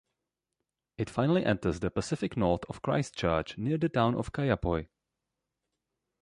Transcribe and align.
It 0.97 1.11
finally 1.11 1.45
enters 1.45 1.79
the 1.79 1.91
Pacific 1.91 2.35
north 2.35 2.63
of 2.67 2.81
Christchurch, 2.81 3.55
near 3.59 3.77
the 3.77 3.87
town 3.87 4.15
of 4.15 4.31
Kaiapoi. 4.33 4.87